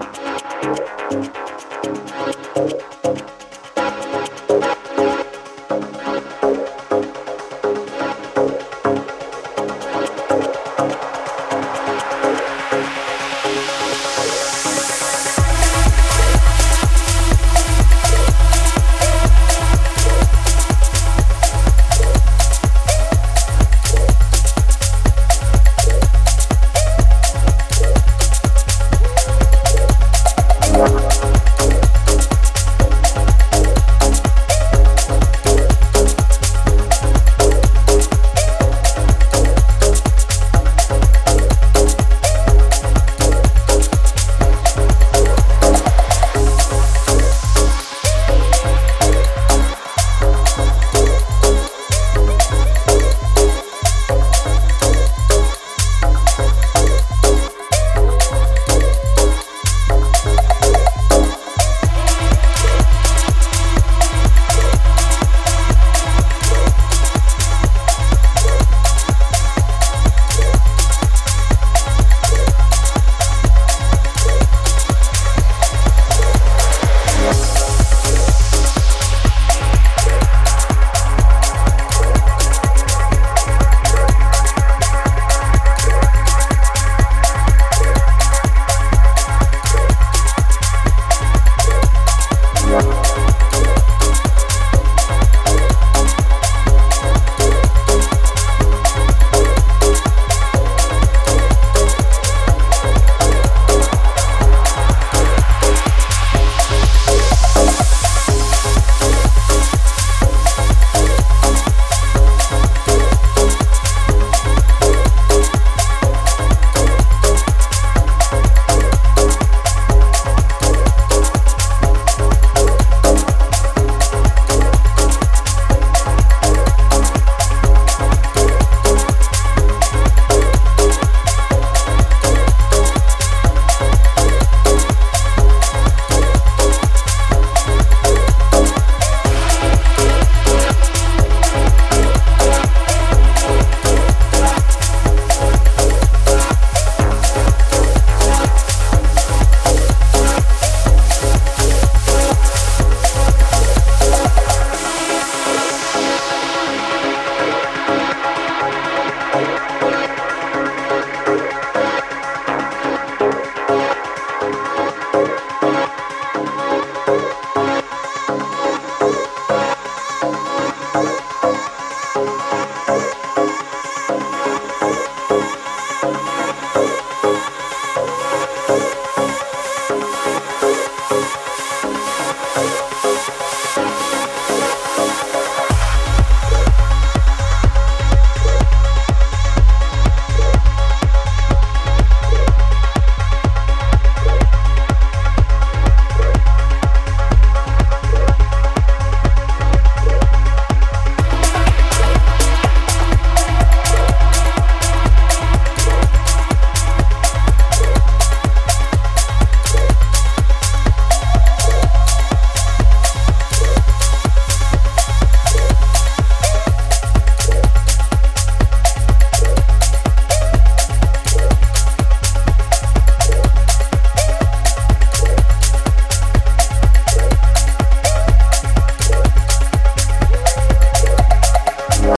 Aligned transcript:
Música 0.00 1.39